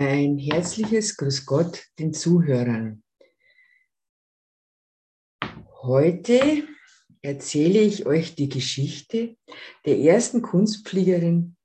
Ein 0.00 0.38
herzliches 0.38 1.16
Grüß 1.16 1.44
Gott 1.44 1.88
den 1.98 2.14
Zuhörern. 2.14 3.02
Heute 5.82 6.68
erzähle 7.20 7.80
ich 7.80 8.06
euch 8.06 8.36
die 8.36 8.48
Geschichte 8.48 9.36
der 9.84 9.98
ersten 9.98 10.40
Kunstfliegerin 10.40 11.56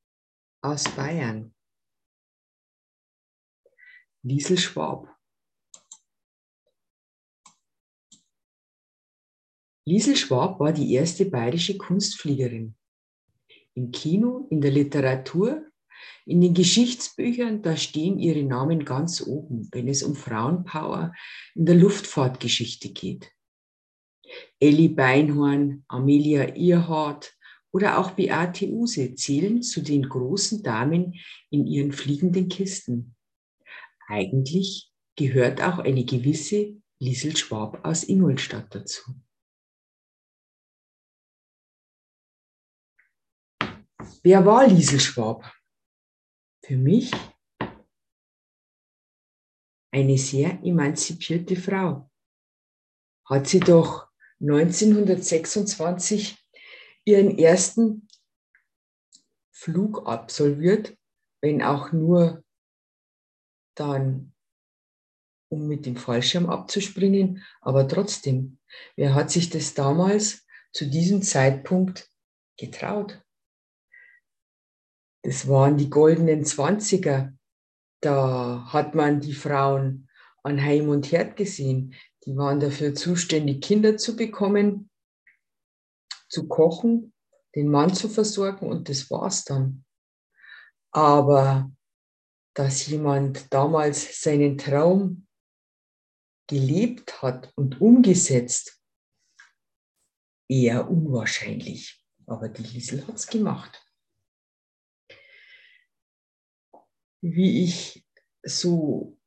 aus 0.64 0.86
Bayern, 0.96 1.54
Liesel 4.24 4.58
Schwab. 4.58 5.16
Liesel 9.86 10.16
Schwab 10.16 10.60
war 10.60 10.74
die 10.74 10.92
erste 10.92 11.26
bayerische 11.26 11.78
Kunstfliegerin. 11.78 12.76
Im 13.76 13.92
Kino, 13.92 14.48
in 14.50 14.60
der 14.60 14.72
Literatur 14.72 15.72
in 16.26 16.42
den 16.42 16.54
Geschichtsbüchern, 16.54 17.62
da 17.62 17.76
stehen 17.78 18.20
ihre 18.20 18.44
Namen 18.44 18.86
ganz 18.86 19.22
oben, 19.22 19.68
wenn 19.72 19.88
es 19.88 20.04
um 20.04 20.16
Frauenpower 20.16 21.14
in 21.56 21.66
der 21.66 21.76
Luftfahrtgeschichte 21.76 22.90
geht. 22.90 23.32
Elli 24.60 24.90
Beinhorn, 24.90 25.84
Amelia 25.88 26.56
Earhart 26.56 27.34
oder 27.72 27.98
auch 27.98 28.12
Beate 28.12 28.68
Use 28.68 29.16
zählen 29.16 29.62
zu 29.62 29.82
den 29.82 30.08
großen 30.08 30.64
Damen 30.64 31.16
in 31.50 31.68
ihren 31.68 31.92
fliegenden 31.92 32.48
Kisten. 32.48 33.16
Eigentlich 34.08 34.92
gehört 35.16 35.62
auch 35.62 35.80
eine 35.80 36.06
gewisse 36.06 36.82
Liesel 37.00 37.36
Schwab 37.36 37.84
aus 37.86 38.04
Ingolstadt 38.04 38.74
dazu. 38.74 39.16
Wer 44.22 44.46
war 44.46 44.68
Liesel 44.68 45.00
Schwab? 45.00 45.52
Für 46.64 46.78
mich 46.78 47.12
eine 49.92 50.18
sehr 50.18 50.64
emanzipierte 50.64 51.58
Frau. 51.58 52.10
Hat 53.26 53.48
sie 53.48 53.60
doch 53.60 54.08
1926 54.40 56.38
ihren 57.06 57.38
ersten 57.38 58.08
Flug 59.52 60.08
absolviert, 60.08 60.98
wenn 61.42 61.62
auch 61.62 61.92
nur 61.92 62.44
dann, 63.76 64.34
um 65.50 65.68
mit 65.68 65.86
dem 65.86 65.98
Fallschirm 65.98 66.50
abzuspringen, 66.50 67.44
aber 67.62 67.88
trotzdem, 67.88 68.58
wer 68.96 69.14
hat 69.14 69.30
sich 69.32 69.50
das 69.50 69.74
damals 69.74 70.46
zu 70.72 70.90
diesem 70.90 71.22
Zeitpunkt 71.22 72.10
getraut? 72.58 73.23
Das 75.24 75.48
waren 75.48 75.78
die 75.78 75.90
goldenen 75.90 76.46
Zwanziger. 76.46 77.34
Da 78.02 78.66
hat 78.68 78.94
man 78.94 79.22
die 79.22 79.34
Frauen 79.34 80.10
an 80.44 80.62
Heim 80.62 80.90
und 80.90 81.12
Herd 81.12 81.38
gesehen. 81.38 81.96
Die 82.26 82.36
waren 82.36 82.60
dafür 82.60 82.94
zuständig, 82.94 83.62
Kinder 83.62 83.98
zu 83.98 84.16
bekommen, 84.16 84.90
zu 86.28 86.48
kochen, 86.48 87.14
den 87.56 87.70
Mann 87.70 87.94
zu 87.94 88.10
versorgen 88.10 88.68
und 88.68 88.90
das 88.90 89.10
war's 89.10 89.46
dann. 89.46 89.86
Aber 90.92 91.72
dass 92.54 92.88
jemand 92.88 93.52
damals 93.54 94.22
seinen 94.22 94.58
Traum 94.58 95.28
gelebt 96.48 97.22
hat 97.22 97.52
und 97.56 97.82
umgesetzt, 97.82 98.82
eher 100.50 100.90
unwahrscheinlich. 100.90 102.04
Aber 102.28 102.50
die 102.50 102.64
Liesel 102.64 103.08
hat's 103.08 103.28
gemacht. 103.28 103.83
Wie 107.24 107.64
ich 107.64 108.06
so 108.44 109.18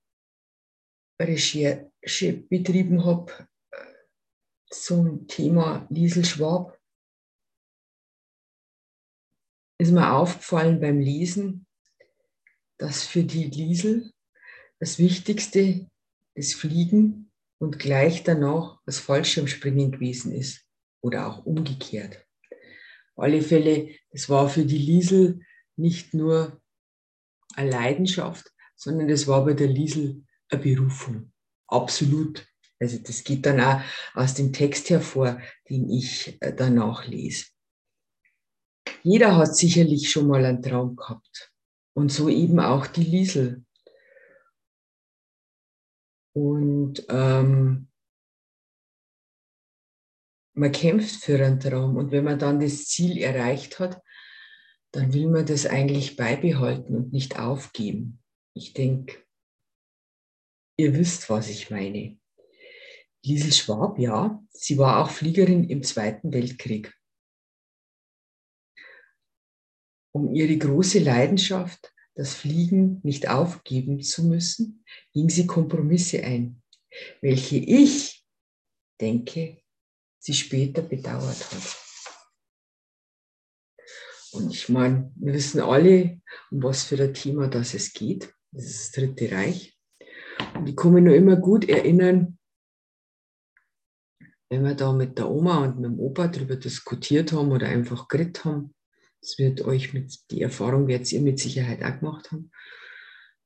Recherche 1.19 2.33
betrieben 2.51 3.07
habe 3.07 3.49
zum 4.71 5.27
Thema 5.27 5.87
Liesel 5.89 6.25
Schwab, 6.25 6.79
ist 9.79 9.93
mir 9.93 10.13
aufgefallen 10.13 10.79
beim 10.79 11.01
Lesen, 11.01 11.67
dass 12.79 13.07
für 13.07 13.25
die 13.25 13.45
Liesel 13.45 14.13
das 14.79 14.99
Wichtigste 14.99 15.89
das 16.35 16.53
Fliegen 16.53 17.33
und 17.59 17.79
gleich 17.79 18.23
danach 18.25 18.79
das 18.85 18.99
Fallschirmspringen 18.99 19.93
gewesen 19.93 20.33
ist 20.33 20.69
oder 21.01 21.27
auch 21.27 21.47
umgekehrt. 21.47 22.27
Auf 23.15 23.25
alle 23.25 23.41
Fälle, 23.41 23.97
das 24.11 24.29
war 24.29 24.51
für 24.51 24.67
die 24.67 24.77
Liesel 24.77 25.41
nicht 25.77 26.13
nur 26.13 26.61
eine 27.57 27.71
Leidenschaft, 27.71 28.53
sondern 28.77 29.09
das 29.09 29.27
war 29.27 29.45
bei 29.45 29.55
der 29.55 29.69
Liesel 29.69 30.25
eine 30.51 30.63
Berufung. 30.63 31.33
Absolut. 31.67 32.47
Also 32.79 32.99
das 32.99 33.25
geht 33.25 33.47
dann 33.47 33.61
auch 33.61 33.81
aus 34.15 34.35
dem 34.35 34.53
Text 34.53 34.91
hervor, 34.91 35.41
den 35.69 35.89
ich 35.89 36.37
äh, 36.41 36.53
danach 36.55 37.07
lese. 37.07 37.47
Jeder 39.03 39.37
hat 39.37 39.57
sicherlich 39.57 40.11
schon 40.11 40.27
mal 40.27 40.45
einen 40.45 40.63
Traum 40.63 40.97
gehabt. 40.97 41.53
Und 41.95 42.13
so 42.13 42.29
eben 42.29 42.61
auch 42.61 42.87
die 42.87 43.05
Liesel. 43.05 43.65
Und 46.35 47.07
ähm, 47.09 47.89
man 50.53 50.73
kämpft 50.73 51.23
für 51.23 51.43
einen 51.43 51.59
Traum. 51.59 51.97
Und 51.97 52.11
wenn 52.11 52.25
man 52.25 52.39
dann 52.39 52.61
das 52.61 52.85
Ziel 52.85 53.19
erreicht 53.19 53.79
hat, 53.79 54.03
dann 54.93 55.13
will 55.13 55.29
man 55.29 55.47
das 55.47 55.67
eigentlich 55.67 56.17
beibehalten 56.17 56.95
und 56.97 57.13
nicht 57.13 57.39
aufgeben. 57.39 58.23
Ich 58.55 58.73
denke, 58.73 59.23
ihr 60.79 60.95
wisst, 60.95 61.29
was 61.29 61.49
ich 61.49 61.71
meine. 61.71 62.19
Liesel 63.25 63.53
Schwab, 63.53 63.99
ja, 63.99 64.43
sie 64.51 64.79
war 64.79 65.03
auch 65.03 65.11
Fliegerin 65.11 65.65
im 65.65 65.83
Zweiten 65.83 66.33
Weltkrieg. 66.33 66.95
Um 70.15 70.33
ihre 70.35 70.57
große 70.57 71.01
Leidenschaft, 71.01 71.93
das 72.15 72.35
Fliegen 72.35 73.01
nicht 73.03 73.29
aufgeben 73.29 74.01
zu 74.01 74.25
müssen, 74.25 74.85
ging 75.13 75.29
sie 75.29 75.47
Kompromisse 75.47 76.25
ein, 76.25 76.63
welche 77.21 77.59
ich 77.59 78.25
denke, 79.01 79.61
sie 80.19 80.33
später 80.33 80.81
bedauert 80.83 81.53
hat. 81.53 81.86
Und 84.37 84.53
ich 84.53 84.69
meine, 84.69 85.13
wir 85.17 85.33
wissen 85.33 85.61
alle, 85.61 86.21
um 86.51 86.63
was 86.63 86.85
für 86.85 87.03
ein 87.03 87.15
Thema 87.15 87.49
das 87.49 87.75
es 87.75 87.93
geht. 87.93 88.33
Das 88.53 88.65
ist 88.65 88.81
das 88.81 88.93
Dritte 88.93 89.31
Reich. 89.33 89.77
Und 90.55 90.69
ich 90.69 90.77
kann 90.77 90.93
mich 90.93 91.05
nur 91.05 91.15
immer 91.15 91.37
gut 91.37 91.69
erinnern, 91.69 92.39
wenn 94.49 94.65
wir 94.65 94.75
da 94.75 94.93
mit 94.93 95.19
der 95.19 95.31
Oma 95.31 95.65
und 95.65 95.81
mit 95.81 95.91
dem 95.91 95.99
Opa 95.99 96.29
darüber 96.29 96.57
diskutiert 96.57 97.33
haben 97.33 97.51
oder 97.51 97.69
einfach 97.69 98.09
geredet 98.09 98.45
haben. 98.45 98.75
Das 99.21 99.39
wird 99.39 99.63
euch 99.63 99.93
mit, 99.93 100.19
die 100.31 100.43
Erfahrung 100.43 100.87
werdet 100.87 101.11
ihr 101.13 101.21
mit 101.21 101.39
Sicherheit 101.41 101.83
auch 101.83 101.99
gemacht 101.99 102.31
haben. 102.31 102.51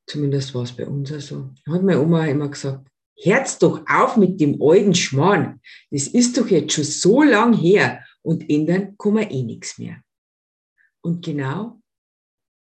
Zumindest 0.07 0.55
war 0.55 0.65
es 0.65 0.73
bei 0.73 0.87
uns 0.87 1.09
so. 1.09 1.15
Also. 1.15 1.55
Hat 1.69 1.83
meine 1.83 2.01
Oma 2.01 2.27
immer 2.27 2.49
gesagt, 2.49 2.89
Herz 3.17 3.59
doch 3.59 3.85
auf 3.87 4.17
mit 4.17 4.41
dem 4.41 4.61
alten 4.61 4.95
Schmarrn. 4.95 5.61
Das 5.91 6.07
ist 6.07 6.37
doch 6.37 6.49
jetzt 6.49 6.73
schon 6.73 6.85
so 6.85 7.23
lang 7.23 7.53
her 7.53 8.05
und 8.23 8.49
ändern 8.51 8.97
kann 8.99 9.15
man 9.15 9.31
eh 9.31 9.43
nichts 9.43 9.79
mehr. 9.79 10.03
Und 11.03 11.25
genau 11.25 11.81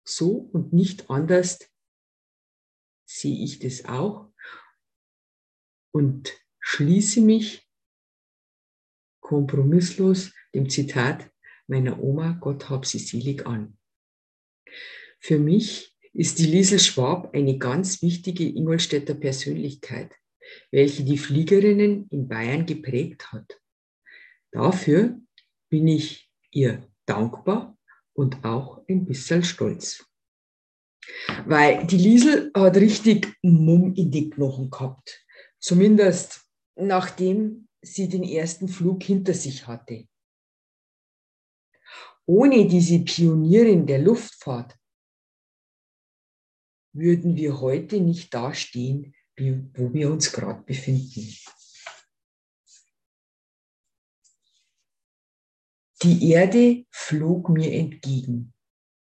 so 0.05 0.49
und 0.53 0.73
nicht 0.73 1.11
anders 1.11 1.59
sehe 3.07 3.43
ich 3.43 3.59
das 3.59 3.85
auch 3.87 4.31
und 5.93 6.33
schließe 6.61 7.21
mich 7.21 7.67
kompromisslos 9.21 10.33
dem 10.55 10.69
Zitat 10.69 11.31
meiner 11.67 12.03
Oma, 12.03 12.33
Gott 12.41 12.69
hab 12.71 12.87
sie 12.87 12.99
selig 12.99 13.47
an. 13.47 13.79
Für 15.21 15.39
mich 15.39 15.95
ist 16.13 16.39
die 16.39 16.47
Liesel 16.47 16.79
Schwab 16.79 17.35
eine 17.35 17.59
ganz 17.59 18.03
wichtige 18.03 18.45
Ingolstädter 18.45 19.15
Persönlichkeit, 19.15 20.15
welche 20.71 21.05
die 21.05 21.19
Fliegerinnen 21.19 22.09
in 22.09 22.29
Bayern 22.29 22.67
geprägt 22.67 23.33
hat. 23.33 23.61
Dafür 24.51 25.21
bin 25.69 25.89
ich 25.89 26.31
ihr 26.51 26.89
dankbar 27.05 27.78
und 28.19 28.45
auch 28.45 28.83
ein 28.89 29.07
bisschen 29.07 29.45
stolz. 29.45 30.05
Weil 31.47 31.87
die 31.87 31.97
Liesel 31.97 32.51
hat 32.53 32.77
richtig 32.77 33.33
Mumm 33.43 33.95
in 33.95 34.11
die 34.11 34.29
Knochen 34.29 34.71
gehabt. 34.71 35.25
Zumindest 35.61 36.45
nachdem 36.75 37.69
sie 37.81 38.09
den 38.09 38.25
ersten 38.25 38.67
Flug 38.67 39.05
hinter 39.05 39.35
sich 39.35 39.69
hatte. 39.69 40.09
Ohne 42.27 42.67
diese 42.67 42.99
Pionierin 42.99 43.87
der 43.87 44.01
Luftfahrt 44.01 44.77
würden 46.93 47.37
wir 47.37 47.61
heute 47.61 48.01
nicht 48.01 48.35
dastehen, 48.35 49.15
wo 49.37 49.95
wir 49.95 50.11
uns 50.11 50.33
gerade 50.33 50.63
befinden. 50.65 51.33
Die 56.03 56.31
Erde 56.31 56.87
flog 56.91 57.49
mir 57.49 57.73
entgegen. 57.73 58.55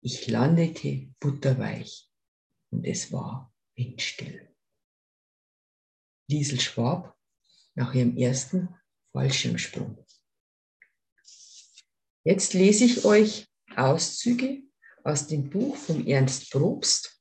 Ich 0.02 0.26
landete 0.26 1.14
butterweich 1.18 2.10
und 2.70 2.84
es 2.84 3.10
war 3.10 3.54
windstill. 3.74 4.54
Liesel 6.28 6.60
Schwab 6.60 7.18
nach 7.74 7.94
ihrem 7.94 8.18
ersten 8.18 8.68
Fallschirmsprung. 9.12 10.04
Jetzt 12.22 12.52
lese 12.52 12.84
ich 12.84 13.06
euch 13.06 13.46
Auszüge 13.76 14.62
aus 15.04 15.26
dem 15.26 15.48
Buch 15.48 15.76
von 15.76 16.06
Ernst 16.06 16.50
Probst. 16.50 17.18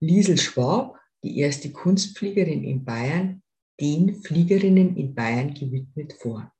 Liesel 0.00 0.38
Schwab, 0.38 0.98
die 1.22 1.38
erste 1.38 1.72
Kunstfliegerin 1.72 2.64
in 2.64 2.86
Bayern, 2.86 3.42
den 3.78 4.22
Fliegerinnen 4.22 4.96
in 4.96 5.14
Bayern 5.14 5.52
gewidmet 5.52 6.14
vor. 6.14 6.50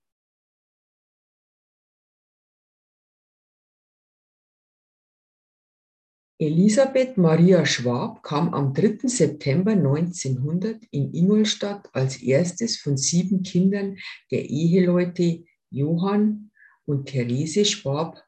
Elisabeth 6.43 7.17
Maria 7.19 7.65
Schwab 7.65 8.25
kam 8.25 8.53
am 8.53 8.75
3. 8.75 9.07
September 9.07 9.71
1900 9.71 10.83
in 10.91 11.15
Ingolstadt 11.15 11.89
als 11.93 12.21
erstes 12.21 12.79
von 12.79 12.97
sieben 12.97 13.45
Kindern 13.45 13.97
der 14.33 14.51
Eheleute 14.51 15.45
Johann 15.71 16.51
und 16.85 17.07
Therese 17.07 17.65
Schwab 17.65 18.25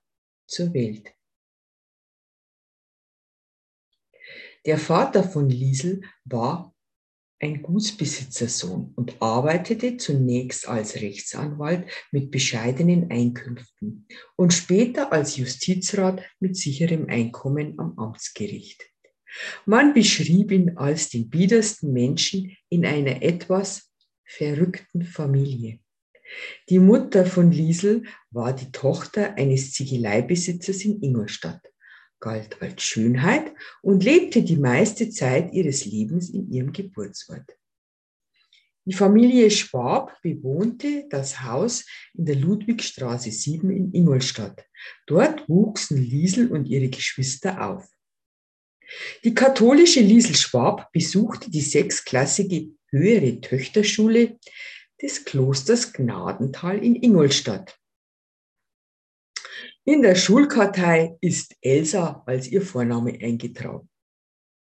zur 0.47 0.73
Welt. 0.75 1.13
Der 4.65 4.79
Vater 4.79 5.25
von 5.25 5.51
Liesel 5.51 6.03
war 6.25 6.73
ein 7.44 7.62
Gutsbesitzersohn 7.62 8.93
und 8.96 9.20
arbeitete 9.20 9.99
zunächst 9.99 10.67
als 10.67 10.96
Rechtsanwalt 10.96 11.87
mit 12.11 12.31
bescheidenen 12.31 13.11
Einkünften 13.11 14.06
und 14.37 14.55
später 14.55 15.12
als 15.12 15.37
Justizrat 15.37 16.23
mit 16.41 16.56
sicherem 16.56 17.06
Einkommen 17.08 17.79
am 17.79 17.99
Amtsgericht. 17.99 18.82
Man 19.67 19.93
beschrieb 19.93 20.52
ihn 20.52 20.79
als 20.79 21.11
den 21.11 21.29
biedersten 21.29 21.93
Menschen 21.93 22.56
in 22.70 22.87
einer 22.87 23.23
etwas 23.23 23.91
verrückten 24.25 25.02
Familie. 25.02 25.81
Die 26.70 26.79
Mutter 26.79 27.26
von 27.26 27.50
Liesel 27.52 28.05
war 28.31 28.55
die 28.55 28.73
Tochter 28.73 29.35
eines 29.37 29.73
Ziegeleibesitzers 29.73 30.82
in 30.85 31.02
Ingolstadt, 31.02 31.61
galt 32.25 32.61
als 32.62 32.82
Schönheit 32.82 33.53
und 33.82 34.03
lebte 34.03 34.43
die 34.43 34.56
meiste 34.56 35.11
Zeit 35.11 35.53
ihres 35.53 35.85
Lebens 35.85 36.31
in 36.31 36.50
ihrem 36.50 36.73
Geburtsort. 36.73 37.44
Die 38.87 38.94
Familie 38.94 39.50
Schwab 39.50 40.21
bewohnte 40.23 41.06
das 41.11 41.43
Haus 41.43 41.87
in 42.15 42.25
der 42.25 42.37
Ludwigstraße 42.37 43.31
7 43.31 43.71
in 43.71 43.93
Ingolstadt. 43.93 44.65
Dort 45.06 45.49
wuchsen 45.49 45.99
Liesel 45.99 46.50
und 46.50 46.67
ihre 46.67 46.88
Geschwister 46.88 47.67
auf. 47.67 47.87
Die 49.23 49.35
katholische 49.35 50.00
Liesel 50.00 50.35
Schwab 50.35 50.93
besuchte 50.93 51.50
die 51.50 51.62
sechsklassige 51.62 52.70
höhere 52.91 53.41
Töchterschule 53.41 54.38
des 55.00 55.25
Klosters 55.25 55.93
Gnadental 55.93 56.82
in 56.82 56.97
Ingolstadt. 56.97 57.79
In 59.87 60.01
der 60.01 60.15
Schulkartei 60.15 61.19
ist 61.21 61.57
Elsa 61.61 62.23
als 62.25 62.49
ihr 62.49 62.63
Vorname 62.63 63.19
eingetragen 63.21 63.87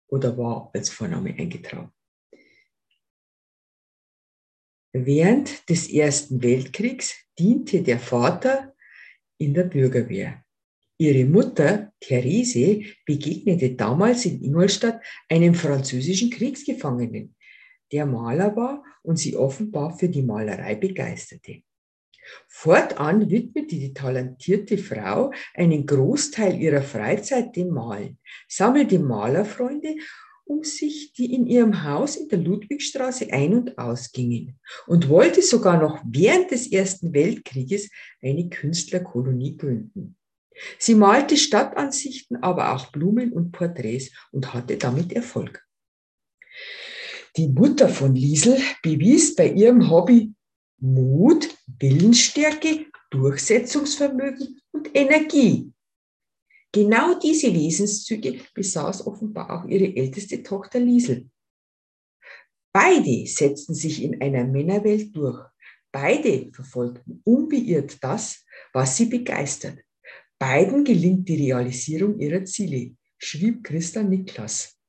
oder 0.08 0.36
war 0.38 0.70
als 0.72 0.88
Vorname 0.88 1.34
eingetragen. 1.38 1.92
Während 4.92 5.68
des 5.68 5.90
Ersten 5.90 6.42
Weltkriegs 6.42 7.14
diente 7.38 7.82
der 7.82 7.98
Vater 7.98 8.74
in 9.36 9.52
der 9.52 9.64
Bürgerwehr. 9.64 10.42
Ihre 10.96 11.26
Mutter, 11.26 11.92
Therese, 12.00 12.82
begegnete 13.04 13.74
damals 13.74 14.24
in 14.24 14.42
Ingolstadt 14.42 15.02
einem 15.28 15.54
französischen 15.54 16.30
Kriegsgefangenen, 16.30 17.36
der 17.92 18.06
Maler 18.06 18.56
war 18.56 18.82
und 19.02 19.18
sie 19.18 19.36
offenbar 19.36 19.98
für 19.98 20.08
die 20.08 20.22
Malerei 20.22 20.76
begeisterte. 20.76 21.62
Fortan 22.48 23.30
widmete 23.30 23.76
die 23.76 23.94
talentierte 23.94 24.78
Frau 24.78 25.32
einen 25.54 25.86
Großteil 25.86 26.60
ihrer 26.60 26.82
Freizeit 26.82 27.56
dem 27.56 27.70
Malen, 27.70 28.18
sammelte 28.48 28.98
Malerfreunde 28.98 29.96
um 30.50 30.64
sich, 30.64 31.12
die 31.12 31.32
in 31.32 31.46
ihrem 31.46 31.84
Haus 31.84 32.16
in 32.16 32.28
der 32.28 32.40
Ludwigstraße 32.40 33.32
ein- 33.32 33.54
und 33.54 33.78
ausgingen 33.78 34.58
und 34.86 35.08
wollte 35.08 35.42
sogar 35.42 35.80
noch 35.80 36.02
während 36.04 36.50
des 36.50 36.70
Ersten 36.72 37.14
Weltkrieges 37.14 37.88
eine 38.20 38.48
Künstlerkolonie 38.48 39.56
gründen. 39.56 40.16
Sie 40.78 40.96
malte 40.96 41.36
Stadtansichten, 41.36 42.42
aber 42.42 42.74
auch 42.74 42.90
Blumen 42.90 43.32
und 43.32 43.52
Porträts 43.52 44.10
und 44.32 44.52
hatte 44.52 44.76
damit 44.76 45.12
Erfolg. 45.12 45.64
Die 47.36 47.48
Mutter 47.48 47.88
von 47.88 48.16
Liesel 48.16 48.58
bewies 48.82 49.36
bei 49.36 49.48
ihrem 49.50 49.88
Hobby 49.88 50.34
Mut, 50.80 51.48
Willensstärke, 51.78 52.86
Durchsetzungsvermögen 53.10 54.60
und 54.72 54.94
Energie. 54.94 55.72
Genau 56.72 57.18
diese 57.18 57.52
Wesenszüge 57.52 58.40
besaß 58.54 59.06
offenbar 59.06 59.50
auch 59.50 59.68
ihre 59.68 59.94
älteste 59.96 60.42
Tochter 60.42 60.78
Liesel. 60.78 61.28
Beide 62.72 63.26
setzten 63.26 63.74
sich 63.74 64.02
in 64.02 64.22
einer 64.22 64.44
Männerwelt 64.44 65.14
durch. 65.14 65.44
Beide 65.92 66.52
verfolgten 66.52 67.20
unbeirrt 67.24 68.02
das, 68.02 68.44
was 68.72 68.96
sie 68.96 69.06
begeistert. 69.06 69.78
Beiden 70.38 70.84
gelingt 70.84 71.28
die 71.28 71.48
Realisierung 71.48 72.20
ihrer 72.20 72.44
Ziele, 72.44 72.96
schrieb 73.18 73.64
Christa 73.64 74.02
Niklas. 74.02 74.80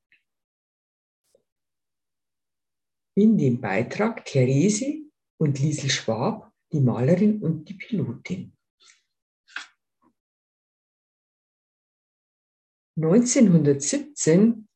in 3.14 3.36
dem 3.36 3.60
Beitrag 3.60 4.24
Therese 4.24 5.01
und 5.42 5.58
Liesel 5.58 5.90
Schwab, 5.90 6.52
die 6.72 6.80
Malerin 6.80 7.42
und 7.42 7.68
die 7.68 7.74
Pilotin. 7.74 8.52
1917 12.96 14.68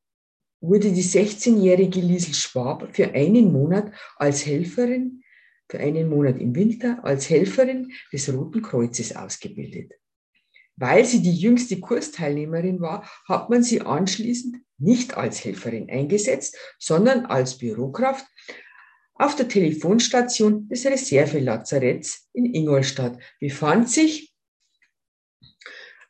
wurde 0.60 0.92
die 0.92 1.04
16-jährige 1.04 2.00
Liesel 2.00 2.34
Schwab 2.34 2.88
für 2.94 3.14
einen 3.14 3.52
Monat 3.52 3.92
als 4.16 4.44
Helferin, 4.44 5.22
für 5.68 5.78
einen 5.78 6.08
Monat 6.08 6.38
im 6.38 6.54
Winter 6.54 7.04
als 7.04 7.30
Helferin 7.30 7.92
des 8.12 8.32
Roten 8.32 8.62
Kreuzes 8.62 9.14
ausgebildet. 9.14 9.92
Weil 10.74 11.04
sie 11.04 11.22
die 11.22 11.34
jüngste 11.34 11.78
Kursteilnehmerin 11.78 12.80
war, 12.80 13.08
hat 13.28 13.50
man 13.50 13.62
sie 13.62 13.82
anschließend 13.82 14.56
nicht 14.78 15.16
als 15.16 15.44
Helferin 15.44 15.88
eingesetzt, 15.88 16.56
sondern 16.78 17.26
als 17.26 17.56
Bürokraft 17.56 18.26
auf 19.18 19.36
der 19.36 19.48
Telefonstation 19.48 20.68
des 20.68 20.84
Reservelazaretts 20.84 22.28
in 22.32 22.54
Ingolstadt 22.54 23.18
befand 23.40 23.88
sich 23.90 24.34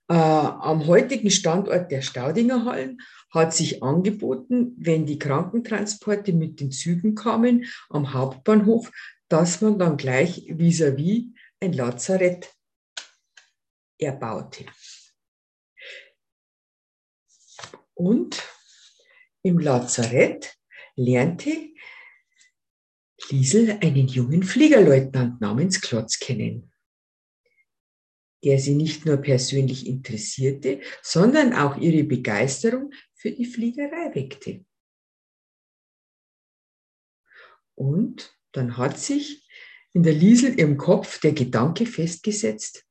äh, 0.08 0.14
am 0.14 0.86
heutigen 0.86 1.30
Standort 1.30 1.90
der 1.90 2.02
Staudinger 2.02 2.64
Hallen, 2.64 2.98
hat 3.30 3.54
sich 3.54 3.82
angeboten, 3.82 4.74
wenn 4.78 5.06
die 5.06 5.18
Krankentransporte 5.18 6.32
mit 6.32 6.60
den 6.60 6.70
Zügen 6.70 7.14
kamen 7.14 7.66
am 7.90 8.12
Hauptbahnhof, 8.12 8.90
dass 9.28 9.60
man 9.60 9.78
dann 9.78 9.96
gleich 9.96 10.46
vis-à-vis 10.48 10.96
-vis 10.96 11.34
ein 11.60 11.72
Lazarett 11.72 12.54
erbaute. 13.98 14.66
Und 17.94 18.42
im 19.42 19.58
Lazarett 19.58 20.56
lernte 20.96 21.75
Liesel 23.30 23.78
einen 23.80 24.08
jungen 24.08 24.42
Fliegerleutnant 24.42 25.40
namens 25.40 25.80
Klotz 25.80 26.18
kennen, 26.18 26.72
der 28.44 28.58
sie 28.58 28.74
nicht 28.74 29.06
nur 29.06 29.16
persönlich 29.18 29.86
interessierte, 29.86 30.80
sondern 31.02 31.52
auch 31.52 31.76
ihre 31.76 32.04
Begeisterung 32.04 32.92
für 33.14 33.32
die 33.32 33.46
Fliegerei 33.46 34.14
weckte. 34.14 34.64
Und 37.74 38.36
dann 38.52 38.76
hat 38.76 38.98
sich 38.98 39.46
in 39.92 40.02
der 40.02 40.14
Liesel 40.14 40.58
im 40.58 40.76
Kopf 40.76 41.20
der 41.20 41.32
Gedanke 41.32 41.86
festgesetzt, 41.86 42.86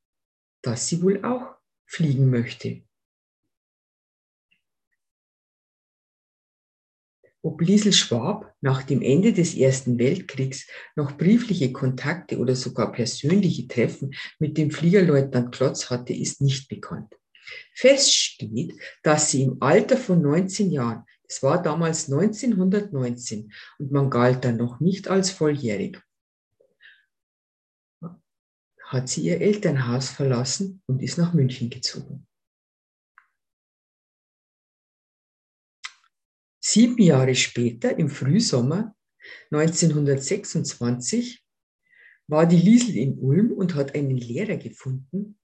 dass 0.61 0.87
sie 0.87 1.01
wohl 1.01 1.23
auch 1.23 1.55
fliegen 1.85 2.29
möchte. 2.29 2.84
Ob 7.45 7.61
Liesel 7.61 7.93
Schwab 7.93 8.55
nach 8.59 8.81
dem 8.81 9.03
Ende 9.03 9.31
des 9.31 9.53
Ersten 9.53 9.99
Weltkriegs 9.99 10.67
noch 10.95 11.15
briefliche 11.15 11.71
Kontakte 11.71 12.39
oder 12.39 12.55
sogar 12.55 12.91
persönliche 12.91 13.67
Treffen 13.67 14.15
mit 14.39 14.57
dem 14.57 14.71
Fliegerleutnant 14.71 15.53
Klotz 15.53 15.91
hatte, 15.91 16.11
ist 16.11 16.41
nicht 16.41 16.67
bekannt. 16.69 17.13
Fest 17.71 18.15
steht, 18.15 18.73
dass 19.03 19.29
sie 19.29 19.43
im 19.43 19.61
Alter 19.61 19.95
von 19.95 20.23
19 20.23 20.71
Jahren, 20.71 21.03
es 21.27 21.43
war 21.43 21.61
damals 21.61 22.11
1919 22.11 23.53
und 23.77 23.91
man 23.91 24.09
galt 24.09 24.43
dann 24.43 24.57
noch 24.57 24.79
nicht 24.79 25.07
als 25.07 25.29
volljährig, 25.29 26.01
hat 28.85 29.07
sie 29.07 29.21
ihr 29.21 29.39
Elternhaus 29.39 30.09
verlassen 30.09 30.81
und 30.87 31.03
ist 31.03 31.19
nach 31.19 31.33
München 31.33 31.69
gezogen. 31.69 32.25
Sieben 36.75 37.01
Jahre 37.01 37.35
später, 37.35 37.97
im 37.97 38.09
Frühsommer 38.09 38.93
1926, 39.49 41.41
war 42.27 42.45
die 42.45 42.57
Liesel 42.57 42.97
in 42.97 43.17
Ulm 43.17 43.53
und 43.53 43.75
hat 43.75 43.95
einen 43.95 44.17
Lehrer 44.17 44.57
gefunden, 44.57 45.39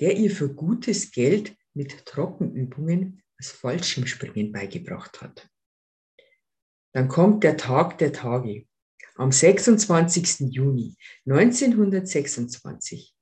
der 0.00 0.16
ihr 0.16 0.30
für 0.30 0.48
gutes 0.48 1.12
Geld 1.12 1.54
mit 1.74 2.06
Trockenübungen 2.06 3.22
das 3.36 3.50
Fallschirmspringen 3.50 4.52
beigebracht 4.52 5.20
hat. 5.20 5.50
Dann 6.94 7.08
kommt 7.08 7.44
der 7.44 7.58
Tag 7.58 7.98
der 7.98 8.14
Tage. 8.14 8.66
Am 9.16 9.32
26. 9.32 10.50
Juni 10.50 10.96
1926 11.26 13.14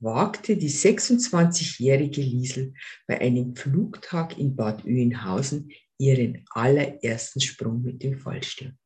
wagte 0.00 0.56
die 0.56 0.68
26-jährige 0.68 2.22
Liesel 2.22 2.74
bei 3.06 3.20
einem 3.20 3.54
Flugtag 3.54 4.36
in 4.36 4.56
Bad 4.56 4.84
Oeynhausen 4.84 5.70
ihren 5.98 6.44
allerersten 6.50 7.40
Sprung 7.40 7.82
mit 7.82 8.02
dem 8.02 8.18
Fallschirm. 8.18 8.76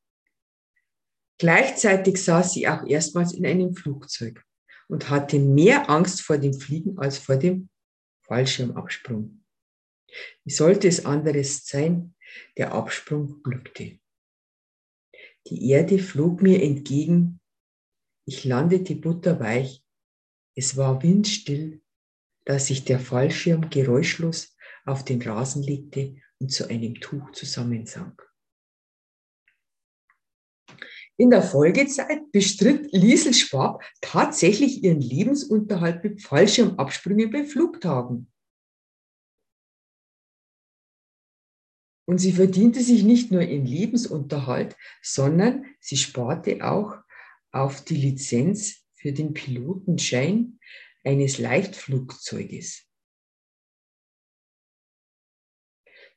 Gleichzeitig 1.38 2.22
saß 2.22 2.54
sie 2.54 2.68
auch 2.68 2.84
erstmals 2.84 3.32
in 3.32 3.46
einem 3.46 3.74
Flugzeug 3.74 4.44
und 4.88 5.08
hatte 5.08 5.38
mehr 5.38 5.88
Angst 5.88 6.22
vor 6.22 6.38
dem 6.38 6.52
Fliegen 6.52 6.98
als 6.98 7.18
vor 7.18 7.36
dem 7.36 7.68
Fallschirmabsprung. 8.22 9.44
Wie 10.44 10.50
sollte 10.50 10.88
es 10.88 11.04
anderes 11.04 11.66
sein? 11.66 12.14
Der 12.56 12.72
Absprung 12.72 13.42
glückte. 13.42 13.98
Die 15.46 15.70
Erde 15.70 15.98
flog 15.98 16.42
mir 16.42 16.62
entgegen. 16.62 17.40
Ich 18.26 18.44
landete 18.44 18.96
butterweich. 18.96 19.82
Es 20.54 20.76
war 20.76 21.02
windstill, 21.02 21.80
dass 22.44 22.66
sich 22.66 22.84
der 22.84 22.98
Fallschirm 22.98 23.70
geräuschlos 23.70 24.56
auf 24.84 25.04
den 25.04 25.22
Rasen 25.22 25.62
legte 25.62 26.20
und 26.40 26.52
zu 26.52 26.68
einem 26.68 26.94
Tuch 26.96 27.32
zusammensank. 27.32 28.28
In 31.20 31.30
der 31.30 31.42
Folgezeit 31.42 32.30
bestritt 32.30 32.92
Liesel 32.92 33.34
Schwab 33.34 33.82
tatsächlich 34.00 34.84
ihren 34.84 35.00
Lebensunterhalt 35.00 36.04
mit 36.04 36.22
Fallschirmabsprüngen 36.22 37.30
bei 37.30 37.44
Flugtagen. 37.44 38.32
Und 42.06 42.18
sie 42.18 42.32
verdiente 42.32 42.80
sich 42.80 43.02
nicht 43.02 43.32
nur 43.32 43.42
ihren 43.42 43.66
Lebensunterhalt, 43.66 44.76
sondern 45.02 45.66
sie 45.80 45.96
sparte 45.96 46.64
auch 46.64 46.94
auf 47.50 47.84
die 47.84 47.96
Lizenz 47.96 48.84
für 48.94 49.12
den 49.12 49.34
Pilotenschein 49.34 50.60
eines 51.04 51.38
Leichtflugzeuges, 51.38 52.87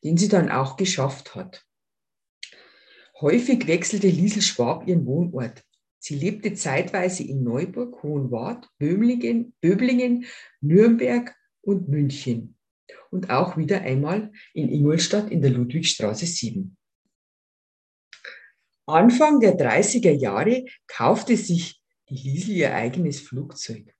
den 0.03 0.17
sie 0.17 0.27
dann 0.27 0.50
auch 0.50 0.77
geschafft 0.77 1.36
hat. 1.36 1.65
Häufig 3.20 3.67
wechselte 3.67 4.08
Liesel 4.08 4.41
Schwab 4.41 4.88
ihren 4.88 5.05
Wohnort. 5.05 5.63
Sie 6.00 6.15
lebte 6.15 6.55
zeitweise 6.55 7.24
in 7.24 7.43
Neuburg, 7.43 8.01
Hohenwart, 8.01 8.67
Böblingen, 8.79 9.53
Böblingen, 9.62 10.25
Nürnberg 10.60 11.36
und 11.62 11.88
München. 11.88 12.58
Und 13.12 13.29
auch 13.29 13.58
wieder 13.58 13.81
einmal 13.81 14.31
in 14.53 14.70
Ingolstadt 14.70 15.29
in 15.29 15.41
der 15.41 15.51
Ludwigstraße 15.51 16.25
7. 16.25 16.75
Anfang 18.88 19.39
der 19.39 19.58
30er 19.58 20.12
Jahre 20.12 20.65
kaufte 20.88 21.38
sich 21.38 21.79
die 22.10 22.15
Liesel 22.15 22.55
ihr 22.55 22.74
eigenes 22.74 23.20
Flugzeug. 23.20 23.93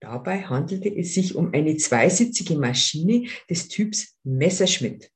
Dabei 0.00 0.42
handelte 0.42 0.94
es 0.94 1.14
sich 1.14 1.34
um 1.34 1.52
eine 1.52 1.76
zweisitzige 1.76 2.56
Maschine 2.56 3.26
des 3.50 3.68
Typs 3.68 4.16
Messerschmitt 4.22 5.10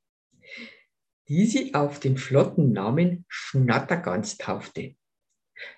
die 1.29 1.45
sie 1.45 1.75
auf 1.75 1.99
den 1.99 2.17
flotten 2.17 2.73
Namen 2.73 3.23
Schnattergans 3.27 4.37
taufte. 4.37 4.95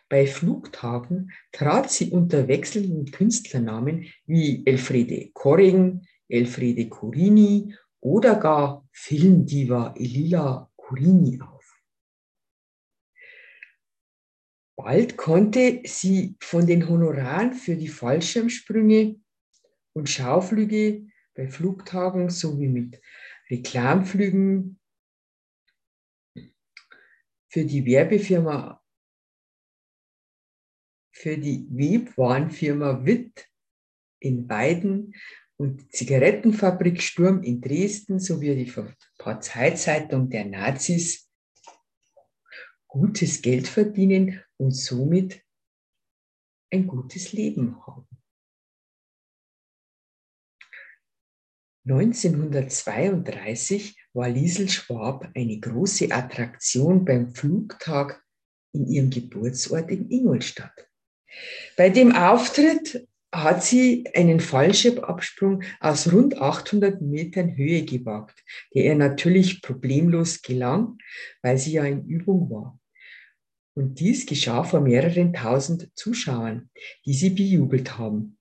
Bei 0.09 0.25
Flugtagen 0.25 1.31
trat 1.51 1.91
sie 1.91 2.11
unter 2.11 2.47
wechselnden 2.47 3.11
Künstlernamen 3.11 4.07
wie 4.25 4.65
Elfriede 4.65 5.31
Korring, 5.33 6.05
Elfriede 6.29 6.87
Corini 6.87 7.75
oder 7.99 8.35
gar 8.35 8.87
Filmdiva 8.91 9.93
Elila 9.97 10.71
Corini 10.77 11.41
auf. 11.41 11.81
Bald 14.77 15.17
konnte 15.17 15.81
sie 15.85 16.35
von 16.39 16.65
den 16.65 16.87
Honoraren 16.87 17.53
für 17.53 17.75
die 17.75 17.89
Fallschirmsprünge 17.89 19.19
und 19.93 20.09
Schauflüge 20.09 21.07
bei 21.35 21.47
Flugtagen 21.47 22.29
sowie 22.29 22.67
mit 22.67 23.01
Reklamflügen 23.49 24.80
für 27.51 27.65
die 27.65 27.85
Werbefirma, 27.85 28.81
für 31.13 31.37
die 31.37 31.67
Webwarenfirma 31.69 33.05
Witt 33.05 33.49
in 34.19 34.47
Weiden 34.47 35.13
und 35.57 35.91
Zigarettenfabrik 35.91 37.01
Sturm 37.01 37.43
in 37.43 37.59
Dresden 37.59 38.19
sowie 38.19 38.55
die 38.55 38.71
Parteizeitung 39.17 40.29
der 40.29 40.45
Nazis 40.45 41.29
gutes 42.87 43.41
Geld 43.41 43.67
verdienen 43.67 44.41
und 44.57 44.71
somit 44.71 45.43
ein 46.71 46.87
gutes 46.87 47.33
Leben 47.33 47.85
haben. 47.85 48.07
1932 51.85 54.00
war 54.13 54.29
Liesel 54.29 54.69
Schwab 54.69 55.29
eine 55.35 55.59
große 55.59 56.11
Attraktion 56.11 57.05
beim 57.05 57.33
Flugtag 57.33 58.23
in 58.73 58.87
ihrem 58.87 59.09
Geburtsort 59.09 59.89
in 59.89 60.09
Ingolstadt. 60.09 60.87
Bei 61.77 61.89
dem 61.89 62.13
Auftritt 62.13 63.07
hat 63.33 63.63
sie 63.63 64.05
einen 64.13 64.41
Fallschirmabsprung 64.41 65.63
aus 65.79 66.11
rund 66.11 66.41
800 66.41 67.01
Metern 67.01 67.55
Höhe 67.55 67.83
gewagt, 67.83 68.43
der 68.73 68.85
ihr 68.85 68.95
natürlich 68.95 69.61
problemlos 69.61 70.41
gelang, 70.41 70.97
weil 71.41 71.57
sie 71.57 71.73
ja 71.73 71.85
in 71.85 72.05
Übung 72.05 72.49
war. 72.49 72.77
Und 73.73 74.01
dies 74.01 74.25
geschah 74.25 74.65
vor 74.65 74.81
mehreren 74.81 75.33
tausend 75.33 75.91
Zuschauern, 75.95 76.69
die 77.05 77.13
sie 77.13 77.29
bejubelt 77.29 77.97
haben. 77.97 78.37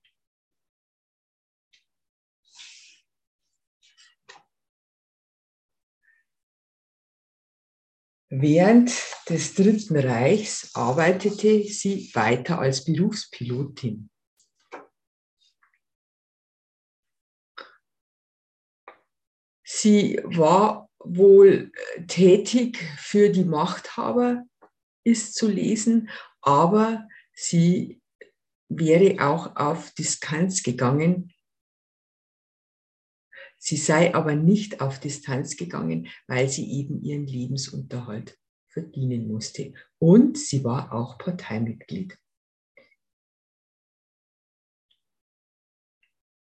Während 8.33 8.93
des 9.27 9.55
Dritten 9.55 9.97
Reichs 9.97 10.73
arbeitete 10.73 11.63
sie 11.63 12.09
weiter 12.13 12.59
als 12.59 12.85
Berufspilotin. 12.85 14.09
Sie 19.65 20.17
war 20.23 20.89
wohl 20.99 21.73
tätig 22.07 22.77
für 22.97 23.31
die 23.31 23.43
Machthaber, 23.43 24.45
ist 25.03 25.35
zu 25.35 25.49
lesen, 25.49 26.09
aber 26.39 27.05
sie 27.33 28.01
wäre 28.69 29.27
auch 29.27 29.57
auf 29.57 29.91
Distanz 29.91 30.63
gegangen 30.63 31.30
Sie 33.63 33.77
sei 33.77 34.15
aber 34.15 34.33
nicht 34.33 34.81
auf 34.81 34.99
Distanz 34.99 35.55
gegangen, 35.55 36.07
weil 36.25 36.49
sie 36.49 36.67
eben 36.71 37.03
ihren 37.03 37.27
Lebensunterhalt 37.27 38.39
verdienen 38.65 39.27
musste. 39.27 39.75
Und 39.99 40.35
sie 40.35 40.63
war 40.63 40.91
auch 40.91 41.19
Parteimitglied. 41.19 42.17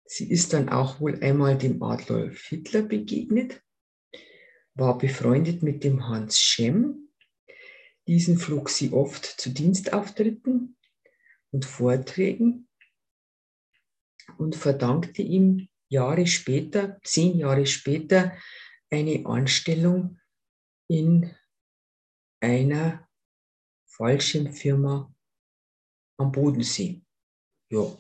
Sie 0.06 0.30
ist 0.30 0.54
dann 0.54 0.70
auch 0.70 1.00
wohl 1.00 1.20
einmal 1.24 1.58
dem 1.58 1.82
Adolf 1.82 2.46
Hitler 2.46 2.84
begegnet, 2.84 3.64
war 4.76 5.00
befreundet 5.00 5.64
mit 5.64 5.84
dem 5.84 6.08
Hans 6.08 6.40
Schemm. 6.40 7.10
Diesen 8.08 8.38
flog 8.38 8.70
sie 8.70 8.92
oft 8.92 9.26
zu 9.26 9.50
Dienstauftritten 9.50 10.78
und 11.50 11.66
Vorträgen 11.66 12.68
und 14.38 14.56
verdankte 14.56 15.24
ihm 15.24 15.68
Jahre 15.92 16.26
später, 16.26 17.00
zehn 17.04 17.38
Jahre 17.38 17.66
später, 17.66 18.34
eine 18.90 19.26
Anstellung 19.26 20.20
in 20.90 21.36
einer 22.40 23.08
Fallschirmfirma 23.88 25.14
am 26.18 26.32
Bodensee. 26.32 27.02
Ja. 27.70 27.98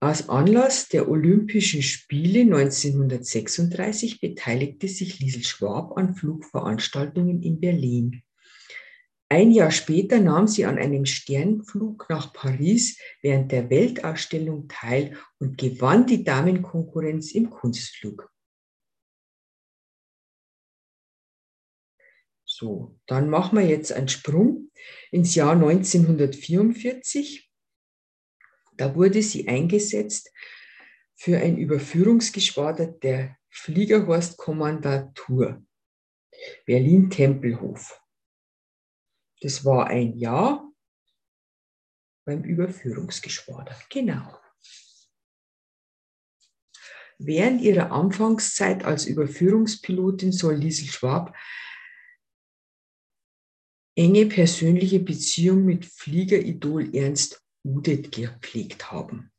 Aus 0.00 0.28
Anlass 0.28 0.88
der 0.88 1.08
Olympischen 1.08 1.82
Spiele 1.82 2.40
1936 2.40 4.20
beteiligte 4.20 4.88
sich 4.88 5.18
Liesel 5.20 5.44
Schwab 5.44 5.96
an 5.96 6.14
Flugveranstaltungen 6.14 7.42
in 7.42 7.60
Berlin. 7.60 8.22
Ein 9.28 9.50
Jahr 9.50 9.72
später 9.72 10.20
nahm 10.20 10.46
sie 10.46 10.66
an 10.66 10.78
einem 10.78 11.04
Sternflug 11.04 12.08
nach 12.08 12.32
Paris 12.32 12.96
während 13.22 13.50
der 13.50 13.70
Weltausstellung 13.70 14.68
teil 14.68 15.18
und 15.40 15.58
gewann 15.58 16.06
die 16.06 16.22
Damenkonkurrenz 16.22 17.32
im 17.32 17.50
Kunstflug. 17.50 18.32
So, 22.44 23.00
dann 23.06 23.28
machen 23.28 23.58
wir 23.58 23.66
jetzt 23.66 23.92
einen 23.92 24.08
Sprung 24.08 24.70
ins 25.10 25.34
Jahr 25.34 25.52
1944. 25.52 27.50
Da 28.76 28.94
wurde 28.94 29.22
sie 29.22 29.48
eingesetzt 29.48 30.30
für 31.16 31.38
ein 31.38 31.58
Überführungsgeschwader 31.58 32.86
der 32.86 33.36
Fliegerhorst-Kommandatur 33.50 35.66
Berlin-Tempelhof. 36.64 38.05
Das 39.40 39.64
war 39.64 39.88
ein 39.88 40.16
Jahr 40.16 40.72
beim 42.24 42.42
Überführungsgeschwader. 42.42 43.76
Genau. 43.90 44.38
Während 47.18 47.62
ihrer 47.62 47.92
Anfangszeit 47.92 48.84
als 48.84 49.06
Überführungspilotin 49.06 50.32
soll 50.32 50.56
Liesel 50.56 50.88
Schwab 50.88 51.34
enge 53.96 54.26
persönliche 54.26 55.00
Beziehung 55.00 55.64
mit 55.64 55.86
Fliegeridol 55.86 56.94
Ernst 56.94 57.42
Udet 57.64 58.12
gepflegt 58.12 58.92
haben. 58.92 59.32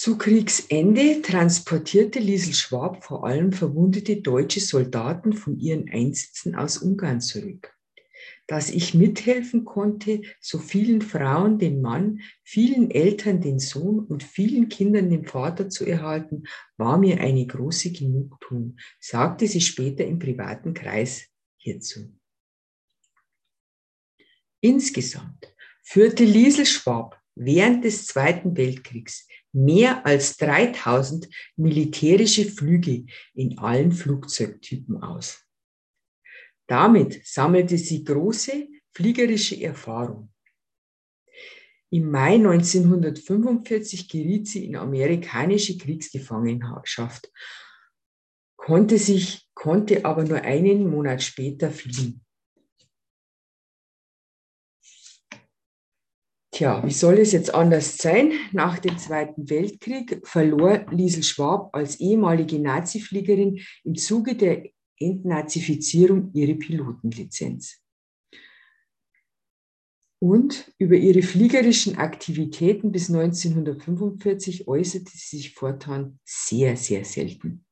Zu 0.00 0.16
Kriegsende 0.16 1.20
transportierte 1.20 2.20
Liesel 2.20 2.54
Schwab 2.54 3.04
vor 3.04 3.26
allem 3.26 3.52
verwundete 3.52 4.22
deutsche 4.22 4.60
Soldaten 4.60 5.34
von 5.34 5.58
ihren 5.58 5.90
Einsätzen 5.90 6.54
aus 6.54 6.78
Ungarn 6.78 7.20
zurück. 7.20 7.76
Dass 8.46 8.70
ich 8.70 8.94
mithelfen 8.94 9.66
konnte, 9.66 10.22
so 10.40 10.58
vielen 10.58 11.02
Frauen 11.02 11.58
den 11.58 11.82
Mann, 11.82 12.20
vielen 12.42 12.90
Eltern 12.90 13.42
den 13.42 13.58
Sohn 13.58 13.98
und 13.98 14.22
vielen 14.22 14.70
Kindern 14.70 15.10
den 15.10 15.26
Vater 15.26 15.68
zu 15.68 15.84
erhalten, 15.84 16.44
war 16.78 16.96
mir 16.96 17.20
eine 17.20 17.46
große 17.46 17.92
Genugtuung, 17.92 18.78
sagte 19.00 19.46
sie 19.46 19.60
später 19.60 20.06
im 20.06 20.18
privaten 20.18 20.72
Kreis 20.72 21.26
hierzu. 21.58 22.10
Insgesamt 24.62 25.54
führte 25.82 26.24
Liesel 26.24 26.64
Schwab 26.64 27.20
während 27.34 27.84
des 27.84 28.06
Zweiten 28.06 28.56
Weltkriegs 28.56 29.26
mehr 29.52 30.06
als 30.06 30.36
3000 30.36 31.28
militärische 31.56 32.44
Flüge 32.44 33.06
in 33.34 33.58
allen 33.58 33.92
Flugzeugtypen 33.92 35.02
aus. 35.02 35.44
Damit 36.66 37.26
sammelte 37.26 37.76
sie 37.78 38.04
große 38.04 38.68
fliegerische 38.92 39.60
Erfahrung. 39.60 40.32
Im 41.92 42.08
Mai 42.08 42.34
1945 42.34 44.08
geriet 44.08 44.46
sie 44.46 44.66
in 44.66 44.76
amerikanische 44.76 45.76
Kriegsgefangenschaft, 45.76 47.32
konnte 48.56 48.98
sich, 48.98 49.48
konnte 49.54 50.04
aber 50.04 50.22
nur 50.22 50.42
einen 50.42 50.88
Monat 50.88 51.22
später 51.22 51.72
fliehen. 51.72 52.24
Tja, 56.60 56.84
wie 56.84 56.92
soll 56.92 57.18
es 57.18 57.32
jetzt 57.32 57.54
anders 57.54 57.96
sein? 57.96 58.32
Nach 58.52 58.78
dem 58.78 58.98
Zweiten 58.98 59.48
Weltkrieg 59.48 60.20
verlor 60.24 60.84
Liesel 60.90 61.22
Schwab 61.22 61.74
als 61.74 62.00
ehemalige 62.00 62.58
Nazifliegerin 62.58 63.62
im 63.82 63.94
Zuge 63.94 64.36
der 64.36 64.68
Entnazifizierung 64.98 66.30
ihre 66.34 66.56
Pilotenlizenz. 66.56 67.80
Und 70.18 70.70
über 70.76 70.96
ihre 70.96 71.22
fliegerischen 71.22 71.96
Aktivitäten 71.96 72.92
bis 72.92 73.08
1945 73.08 74.68
äußerte 74.68 75.12
sie 75.14 75.38
sich 75.38 75.54
fortan 75.54 76.18
sehr, 76.26 76.76
sehr 76.76 77.06
selten. 77.06 77.64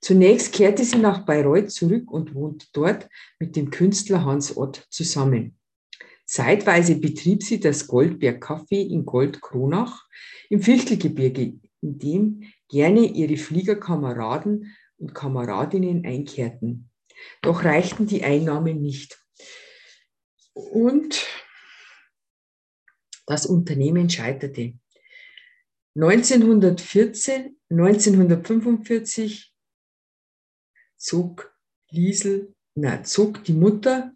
Zunächst 0.00 0.54
kehrte 0.54 0.84
sie 0.84 0.96
nach 0.96 1.26
Bayreuth 1.26 1.70
zurück 1.70 2.10
und 2.10 2.34
wohnte 2.34 2.68
dort 2.72 3.10
mit 3.38 3.56
dem 3.56 3.70
Künstler 3.70 4.24
Hans 4.24 4.56
Ott 4.56 4.86
zusammen. 4.88 5.58
Zeitweise 6.32 6.94
betrieb 6.94 7.42
sie 7.42 7.60
das 7.60 7.86
Goldberg 7.86 8.42
Café 8.42 8.88
in 8.88 9.04
Goldkronach 9.04 10.08
im 10.48 10.62
Fichtelgebirge, 10.62 11.60
in 11.82 11.98
dem 11.98 12.42
gerne 12.70 13.00
ihre 13.00 13.36
Fliegerkameraden 13.36 14.74
und 14.96 15.14
Kameradinnen 15.14 16.06
einkehrten. 16.06 16.88
Doch 17.42 17.64
reichten 17.64 18.06
die 18.06 18.24
Einnahmen 18.24 18.80
nicht. 18.80 19.22
Und 20.54 21.22
das 23.26 23.44
Unternehmen 23.44 24.08
scheiterte. 24.08 24.72
1914, 25.96 27.60
1945 27.68 29.54
zog 30.96 31.54
Liesel, 31.90 32.54
na, 32.74 33.04
zog 33.04 33.44
die 33.44 33.52
Mutter 33.52 34.14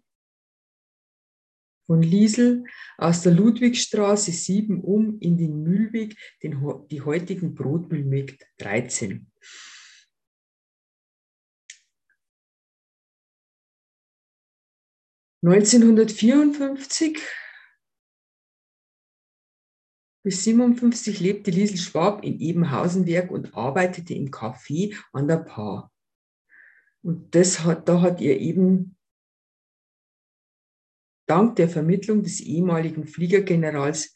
von 1.87 2.01
Liesel 2.03 2.65
aus 2.97 3.23
der 3.23 3.31
Ludwigstraße 3.31 4.31
7 4.31 4.81
um 4.81 5.19
in 5.19 5.37
den 5.37 5.63
Mühlweg, 5.63 6.15
den, 6.43 6.61
die 6.91 7.01
heutigen 7.01 7.55
Brotmühlweg 7.55 8.45
13. 8.57 9.31
Neunzehnhundertvierundfünfzig 15.41 17.19
bis 20.23 20.43
57 20.43 21.21
lebte 21.21 21.51
Liesel 21.51 21.77
Schwab 21.77 22.25
in 22.25 22.39
Ebenhausenberg 22.41 23.31
und 23.31 23.55
arbeitete 23.55 24.13
im 24.13 24.29
Café 24.29 24.93
an 25.13 25.29
der 25.29 25.37
Paar. 25.37 25.93
Und 27.01 27.33
das 27.33 27.63
hat, 27.63 27.87
da 27.87 28.01
hat 28.01 28.19
ihr 28.19 28.37
eben 28.37 28.96
Dank 31.27 31.57
der 31.57 31.69
Vermittlung 31.69 32.23
des 32.23 32.39
ehemaligen 32.39 33.05
Fliegergenerals 33.05 34.13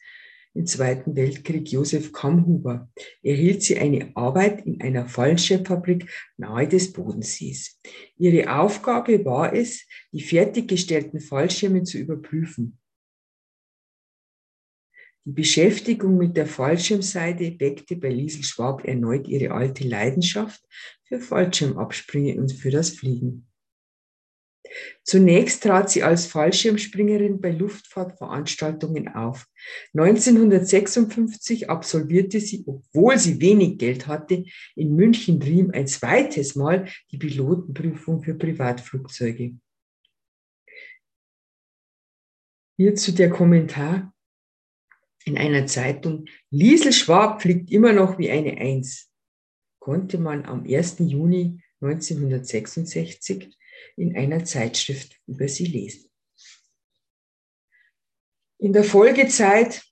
im 0.54 0.66
Zweiten 0.66 1.16
Weltkrieg 1.16 1.70
Josef 1.70 2.12
Kammhuber 2.12 2.90
erhielt 3.22 3.62
sie 3.62 3.78
eine 3.78 4.14
Arbeit 4.14 4.66
in 4.66 4.82
einer 4.82 5.06
Fallschirmfabrik 5.06 6.10
nahe 6.36 6.68
des 6.68 6.92
Bodensees. 6.92 7.80
Ihre 8.18 8.54
Aufgabe 8.54 9.24
war 9.24 9.54
es, 9.54 9.86
die 10.12 10.20
fertiggestellten 10.20 11.20
Fallschirme 11.20 11.84
zu 11.84 11.98
überprüfen. 11.98 12.78
Die 15.24 15.32
Beschäftigung 15.32 16.18
mit 16.18 16.36
der 16.36 16.46
Fallschirmseite 16.46 17.58
weckte 17.60 17.96
bei 17.96 18.08
Liesel 18.08 18.42
Schwab 18.42 18.84
erneut 18.84 19.28
ihre 19.28 19.54
alte 19.54 19.86
Leidenschaft 19.86 20.62
für 21.04 21.20
Fallschirmabsprünge 21.20 22.38
und 22.38 22.52
für 22.52 22.70
das 22.70 22.90
Fliegen. 22.90 23.51
Zunächst 25.02 25.62
trat 25.62 25.90
sie 25.90 26.02
als 26.02 26.26
Fallschirmspringerin 26.26 27.40
bei 27.40 27.50
Luftfahrtveranstaltungen 27.50 29.08
auf. 29.08 29.46
1956 29.94 31.68
absolvierte 31.68 32.40
sie, 32.40 32.64
obwohl 32.66 33.18
sie 33.18 33.40
wenig 33.40 33.78
Geld 33.78 34.06
hatte, 34.06 34.44
in 34.74 34.94
München-Riem 34.94 35.70
ein 35.72 35.86
zweites 35.86 36.54
Mal 36.54 36.88
die 37.10 37.18
Pilotenprüfung 37.18 38.22
für 38.22 38.34
Privatflugzeuge. 38.34 39.56
Hierzu 42.78 43.12
der 43.12 43.30
Kommentar 43.30 44.12
in 45.24 45.38
einer 45.38 45.66
Zeitung. 45.66 46.26
Liesel 46.50 46.92
Schwab 46.92 47.42
fliegt 47.42 47.70
immer 47.70 47.92
noch 47.92 48.18
wie 48.18 48.30
eine 48.30 48.58
Eins. 48.58 49.10
Konnte 49.78 50.18
man 50.18 50.44
am 50.44 50.64
1. 50.64 50.96
Juni 51.00 51.60
1966 51.80 53.56
in 53.96 54.16
einer 54.16 54.44
Zeitschrift 54.44 55.20
über 55.26 55.48
sie 55.48 55.66
lesen. 55.66 56.10
In 58.58 58.72
der 58.72 58.84
Folgezeit, 58.84 59.82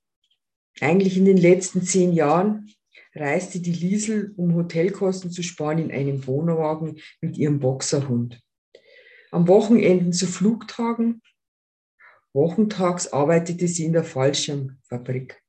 eigentlich 0.80 1.16
in 1.16 1.24
den 1.24 1.36
letzten 1.36 1.82
zehn 1.82 2.12
Jahren, 2.12 2.72
reiste 3.14 3.60
die 3.60 3.72
Liesel, 3.72 4.32
um 4.36 4.54
Hotelkosten 4.54 5.30
zu 5.30 5.42
sparen, 5.42 5.78
in 5.78 5.92
einem 5.92 6.26
Wohnwagen 6.26 7.00
mit 7.20 7.36
ihrem 7.36 7.58
Boxerhund. 7.58 8.40
Am 9.32 9.48
Wochenenden 9.48 10.12
zu 10.12 10.26
Flugtagen, 10.26 11.22
wochentags 12.32 13.12
arbeitete 13.12 13.66
sie 13.66 13.84
in 13.84 13.92
der 13.92 14.04
Fallschirmfabrik. 14.04 15.39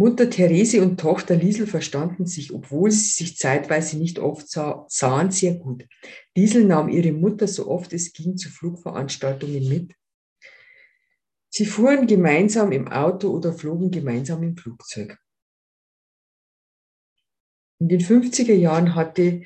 Mutter 0.00 0.30
Therese 0.30 0.80
und 0.80 0.98
Tochter 0.98 1.36
Liesel 1.36 1.66
verstanden 1.66 2.24
sich, 2.24 2.54
obwohl 2.54 2.90
sie 2.90 3.10
sich 3.10 3.36
zeitweise 3.36 3.98
nicht 3.98 4.18
oft 4.18 4.48
sahen, 4.48 5.30
sehr 5.30 5.56
gut. 5.56 5.86
Liesel 6.34 6.64
nahm 6.64 6.88
ihre 6.88 7.12
Mutter 7.12 7.46
so 7.46 7.68
oft 7.68 7.92
es 7.92 8.14
ging 8.14 8.38
zu 8.38 8.48
Flugveranstaltungen 8.48 9.68
mit. 9.68 9.94
Sie 11.50 11.66
fuhren 11.66 12.06
gemeinsam 12.06 12.72
im 12.72 12.88
Auto 12.88 13.28
oder 13.28 13.52
flogen 13.52 13.90
gemeinsam 13.90 14.42
im 14.42 14.56
Flugzeug. 14.56 15.18
In 17.78 17.90
den 17.90 18.00
50er 18.00 18.54
Jahren 18.54 18.94
hatte 18.94 19.42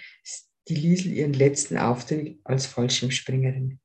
die 0.69 0.75
Liesel 0.77 1.15
ihren 1.15 1.33
letzten 1.33 1.79
Auftritt 1.79 2.39
als 2.45 2.67
Fallschirmspringerin. 2.67 3.81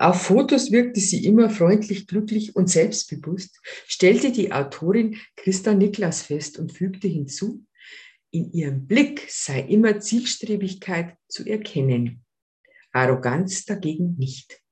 Auf 0.00 0.22
Fotos 0.22 0.72
wirkte 0.72 0.98
sie 0.98 1.26
immer 1.26 1.50
freundlich, 1.50 2.06
glücklich 2.06 2.56
und 2.56 2.70
selbstbewusst, 2.70 3.60
stellte 3.86 4.32
die 4.32 4.50
Autorin 4.50 5.18
Christa 5.36 5.74
Niklas 5.74 6.22
fest 6.22 6.58
und 6.58 6.72
fügte 6.72 7.06
hinzu, 7.06 7.66
in 8.30 8.50
ihrem 8.50 8.86
Blick 8.86 9.26
sei 9.28 9.60
immer 9.60 10.00
Zielstrebigkeit 10.00 11.18
zu 11.28 11.44
erkennen, 11.44 12.24
Arroganz 12.92 13.66
dagegen 13.66 14.16
nicht. 14.16 14.62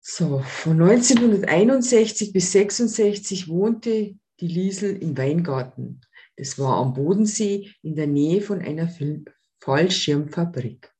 So, 0.00 0.38
von 0.38 0.80
1961 0.80 2.32
bis 2.32 2.50
66 2.52 3.48
wohnte 3.48 4.18
die 4.40 4.48
Liesel 4.48 4.96
im 4.96 5.18
Weingarten. 5.18 6.00
Das 6.36 6.58
war 6.58 6.78
am 6.78 6.94
Bodensee 6.94 7.74
in 7.82 7.94
der 7.94 8.06
Nähe 8.06 8.40
von 8.40 8.62
einer 8.62 8.88
Fallschirmfabrik. 9.64 10.92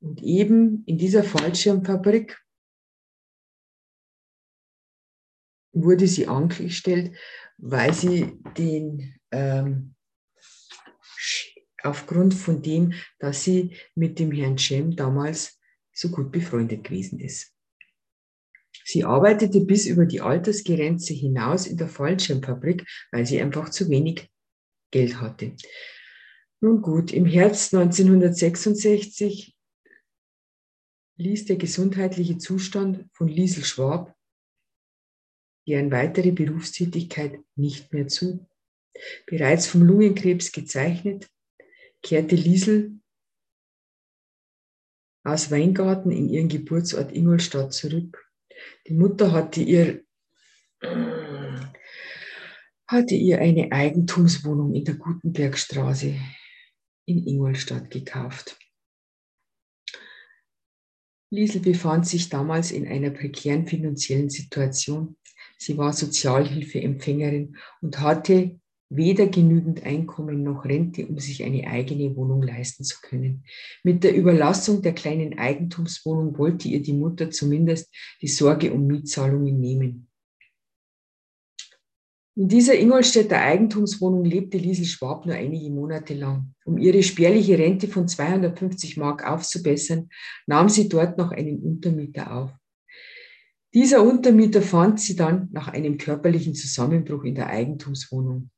Und 0.00 0.22
eben 0.22 0.84
in 0.86 0.96
dieser 0.96 1.22
Fallschirmfabrik 1.22 2.40
wurde 5.72 6.06
sie 6.06 6.26
angestellt, 6.26 7.14
weil 7.58 7.92
sie 7.92 8.40
den 8.56 9.14
ähm, 9.32 9.94
aufgrund 11.82 12.34
von 12.34 12.62
dem, 12.62 12.94
dass 13.18 13.44
sie 13.44 13.76
mit 13.94 14.18
dem 14.18 14.32
Herrn 14.32 14.56
Cem 14.56 14.96
damals 14.96 15.60
so 15.92 16.08
gut 16.10 16.32
befreundet 16.32 16.84
gewesen 16.84 17.20
ist. 17.20 17.54
Sie 18.84 19.04
arbeitete 19.04 19.60
bis 19.60 19.84
über 19.84 20.06
die 20.06 20.22
Altersgrenze 20.22 21.12
hinaus 21.12 21.66
in 21.66 21.76
der 21.76 21.88
Fallschirmfabrik, 21.88 22.86
weil 23.12 23.26
sie 23.26 23.40
einfach 23.40 23.68
zu 23.68 23.90
wenig 23.90 24.30
Geld 24.90 25.20
hatte. 25.20 25.54
Nun 26.60 26.82
gut, 26.82 27.12
im 27.12 27.26
Herbst 27.26 27.74
1966 27.74 29.56
ließ 31.16 31.46
der 31.46 31.56
gesundheitliche 31.56 32.38
Zustand 32.38 33.08
von 33.12 33.28
Liesel 33.28 33.64
Schwab 33.64 34.18
deren 35.68 35.90
weitere 35.90 36.32
Berufstätigkeit 36.32 37.38
nicht 37.54 37.92
mehr 37.92 38.08
zu. 38.08 38.48
Bereits 39.26 39.66
vom 39.66 39.82
Lungenkrebs 39.82 40.50
gezeichnet, 40.50 41.28
kehrte 42.02 42.34
Liesel 42.34 42.98
aus 45.24 45.50
Weingarten 45.50 46.10
in 46.10 46.30
ihren 46.30 46.48
Geburtsort 46.48 47.12
Ingolstadt 47.12 47.74
zurück. 47.74 48.26
Die 48.86 48.94
Mutter 48.94 49.30
hatte 49.30 49.60
ihr, 49.60 50.02
hatte 52.86 53.14
ihr 53.14 53.38
eine 53.38 53.70
Eigentumswohnung 53.70 54.74
in 54.74 54.84
der 54.84 54.94
Gutenbergstraße 54.94 56.14
in 57.08 57.26
Ingolstadt 57.26 57.90
gekauft. 57.90 58.58
Liesel 61.30 61.60
befand 61.60 62.06
sich 62.06 62.28
damals 62.28 62.70
in 62.70 62.86
einer 62.86 63.10
prekären 63.10 63.66
finanziellen 63.66 64.30
Situation. 64.30 65.16
Sie 65.58 65.76
war 65.76 65.92
Sozialhilfeempfängerin 65.92 67.56
und 67.80 68.00
hatte 68.00 68.60
weder 68.90 69.26
genügend 69.26 69.84
Einkommen 69.84 70.42
noch 70.42 70.64
Rente, 70.64 71.06
um 71.06 71.18
sich 71.18 71.44
eine 71.44 71.66
eigene 71.66 72.16
Wohnung 72.16 72.42
leisten 72.42 72.84
zu 72.84 72.98
können. 73.02 73.44
Mit 73.82 74.04
der 74.04 74.16
Überlassung 74.16 74.80
der 74.80 74.94
kleinen 74.94 75.38
Eigentumswohnung 75.38 76.38
wollte 76.38 76.68
ihr 76.68 76.82
die 76.82 76.94
Mutter 76.94 77.30
zumindest 77.30 77.94
die 78.22 78.28
Sorge 78.28 78.72
um 78.72 78.86
Mietzahlungen 78.86 79.60
nehmen. 79.60 80.07
In 82.38 82.46
dieser 82.46 82.78
Ingolstädter 82.78 83.40
Eigentumswohnung 83.40 84.24
lebte 84.24 84.58
Liesel 84.58 84.84
Schwab 84.84 85.26
nur 85.26 85.34
einige 85.34 85.70
Monate 85.70 86.14
lang. 86.14 86.54
Um 86.64 86.78
ihre 86.78 87.02
spärliche 87.02 87.58
Rente 87.58 87.88
von 87.88 88.06
250 88.06 88.96
Mark 88.96 89.26
aufzubessern, 89.26 90.08
nahm 90.46 90.68
sie 90.68 90.88
dort 90.88 91.18
noch 91.18 91.32
einen 91.32 91.58
Untermieter 91.60 92.32
auf. 92.32 92.52
Dieser 93.74 94.04
Untermieter 94.04 94.62
fand 94.62 95.00
sie 95.00 95.16
dann 95.16 95.48
nach 95.50 95.66
einem 95.66 95.98
körperlichen 95.98 96.54
Zusammenbruch 96.54 97.24
in 97.24 97.34
der 97.34 97.48
Eigentumswohnung 97.48 98.50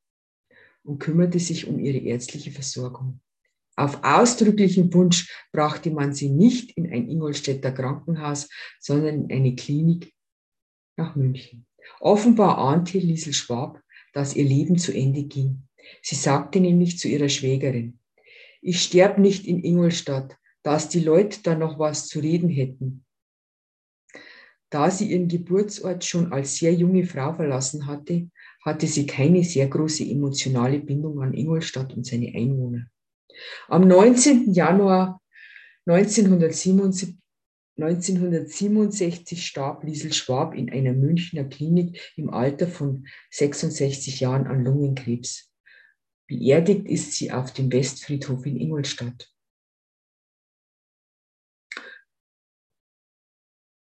und 0.82 0.98
kümmerte 0.98 1.38
sich 1.38 1.66
um 1.66 1.78
ihre 1.78 2.04
ärztliche 2.04 2.50
Versorgung. 2.50 3.22
Auf 3.76 4.04
ausdrücklichen 4.04 4.92
Wunsch 4.92 5.34
brachte 5.52 5.90
man 5.90 6.12
sie 6.12 6.28
nicht 6.28 6.76
in 6.76 6.84
ein 6.84 7.08
Ingolstädter 7.08 7.72
Krankenhaus, 7.72 8.46
sondern 8.78 9.24
in 9.24 9.32
eine 9.32 9.54
Klinik 9.54 10.12
nach 10.98 11.16
München. 11.16 11.64
Offenbar 11.98 12.58
ahnte 12.58 12.98
Liesel 12.98 13.32
Schwab, 13.32 13.82
dass 14.12 14.36
ihr 14.36 14.44
Leben 14.44 14.78
zu 14.78 14.92
Ende 14.92 15.24
ging. 15.24 15.62
Sie 16.02 16.14
sagte 16.14 16.60
nämlich 16.60 16.98
zu 16.98 17.08
ihrer 17.08 17.28
Schwägerin, 17.28 17.98
ich 18.62 18.82
sterb 18.82 19.18
nicht 19.18 19.46
in 19.46 19.64
Ingolstadt, 19.64 20.36
dass 20.62 20.88
die 20.88 21.00
Leute 21.00 21.38
da 21.42 21.54
noch 21.54 21.78
was 21.78 22.08
zu 22.08 22.20
reden 22.20 22.50
hätten. 22.50 23.04
Da 24.68 24.90
sie 24.90 25.10
ihren 25.10 25.28
Geburtsort 25.28 26.04
schon 26.04 26.32
als 26.32 26.56
sehr 26.56 26.72
junge 26.72 27.04
Frau 27.04 27.34
verlassen 27.34 27.86
hatte, 27.86 28.30
hatte 28.64 28.86
sie 28.86 29.06
keine 29.06 29.42
sehr 29.42 29.66
große 29.66 30.04
emotionale 30.04 30.78
Bindung 30.78 31.20
an 31.22 31.34
Ingolstadt 31.34 31.94
und 31.96 32.06
seine 32.06 32.28
Einwohner. 32.28 32.86
Am 33.68 33.88
19. 33.88 34.52
Januar 34.52 35.20
1977, 35.86 37.16
1967 37.82 39.46
starb 39.46 39.84
Liesel 39.84 40.12
Schwab 40.12 40.54
in 40.54 40.70
einer 40.70 40.92
Münchner 40.92 41.44
Klinik 41.44 42.12
im 42.16 42.30
Alter 42.30 42.68
von 42.68 43.06
66 43.30 44.20
Jahren 44.20 44.46
an 44.46 44.64
Lungenkrebs. 44.64 45.52
Beerdigt 46.26 46.86
ist 46.86 47.14
sie 47.14 47.32
auf 47.32 47.52
dem 47.52 47.72
Westfriedhof 47.72 48.46
in 48.46 48.60
Ingolstadt. 48.60 49.32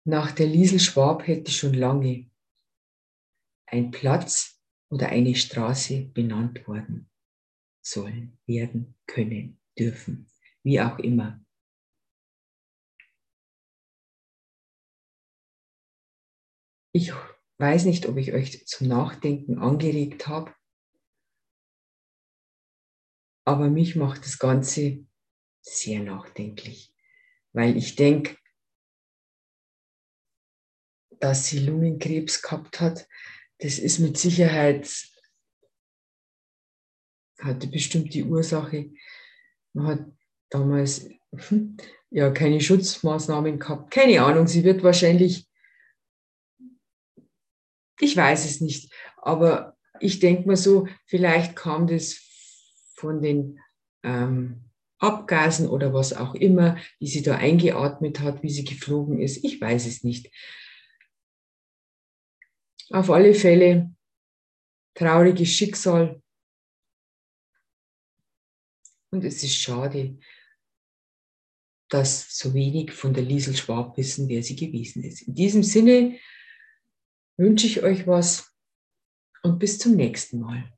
Nach 0.03 0.31
der 0.31 0.47
Liesel 0.47 0.79
Schwab 0.79 1.27
hätte 1.27 1.51
schon 1.51 1.73
lange 1.73 2.31
ein 3.67 3.91
Platz 3.91 4.59
oder 4.89 5.09
eine 5.09 5.35
Straße 5.35 6.05
benannt 6.13 6.67
worden 6.67 7.09
sollen, 7.81 8.37
werden, 8.45 8.95
können, 9.05 9.59
dürfen, 9.77 10.27
wie 10.63 10.81
auch 10.81 10.99
immer. 10.99 11.43
Ich 16.93 17.13
weiß 17.57 17.85
nicht, 17.85 18.07
ob 18.07 18.17
ich 18.17 18.33
euch 18.33 18.65
zum 18.67 18.87
Nachdenken 18.87 19.59
angeregt 19.59 20.27
habe, 20.27 20.53
aber 23.45 23.69
mich 23.69 23.95
macht 23.95 24.25
das 24.25 24.39
Ganze 24.39 25.05
sehr 25.61 26.01
nachdenklich, 26.01 26.93
weil 27.53 27.77
ich 27.77 27.95
denke, 27.95 28.37
dass 31.19 31.47
sie 31.47 31.59
Lungenkrebs 31.59 32.41
gehabt 32.41 32.79
hat, 32.79 33.07
das 33.59 33.77
ist 33.77 33.99
mit 33.99 34.17
Sicherheit, 34.17 34.89
hatte 37.39 37.67
bestimmt 37.67 38.13
die 38.13 38.23
Ursache. 38.23 38.91
Man 39.73 39.87
hat 39.87 40.05
damals 40.49 41.07
hm, 41.31 41.77
ja 42.09 42.31
keine 42.31 42.59
Schutzmaßnahmen 42.59 43.59
gehabt. 43.59 43.91
Keine 43.91 44.21
Ahnung, 44.23 44.47
sie 44.47 44.63
wird 44.63 44.83
wahrscheinlich, 44.83 45.47
ich 48.01 48.17
weiß 48.17 48.45
es 48.45 48.61
nicht, 48.61 48.91
aber 49.17 49.77
ich 49.99 50.19
denke 50.19 50.47
mal 50.47 50.57
so, 50.57 50.87
vielleicht 51.05 51.55
kam 51.55 51.87
das 51.87 52.19
von 52.95 53.21
den 53.21 53.59
ähm, 54.03 54.71
Abgasen 54.97 55.67
oder 55.67 55.93
was 55.93 56.13
auch 56.13 56.35
immer, 56.35 56.77
die 56.99 57.07
sie 57.07 57.21
da 57.21 57.35
eingeatmet 57.35 58.19
hat, 58.19 58.43
wie 58.43 58.49
sie 58.49 58.63
geflogen 58.63 59.19
ist. 59.19 59.43
Ich 59.43 59.59
weiß 59.59 59.87
es 59.87 60.03
nicht. 60.03 60.31
Auf 62.89 63.09
alle 63.09 63.33
Fälle 63.33 63.95
trauriges 64.93 65.49
Schicksal. 65.49 66.21
Und 69.11 69.23
es 69.23 69.43
ist 69.43 69.55
schade, 69.55 70.17
dass 71.89 72.37
so 72.37 72.53
wenig 72.53 72.91
von 72.91 73.13
der 73.13 73.23
Liesel 73.23 73.55
Schwab 73.55 73.97
wissen, 73.97 74.29
wer 74.29 74.41
sie 74.43 74.55
gewesen 74.55 75.03
ist. 75.03 75.23
In 75.23 75.35
diesem 75.35 75.63
Sinne 75.63 76.17
wünsche 77.37 77.67
ich 77.67 77.83
euch 77.83 78.07
was 78.07 78.55
und 79.43 79.59
bis 79.59 79.77
zum 79.77 79.95
nächsten 79.95 80.39
Mal. 80.39 80.71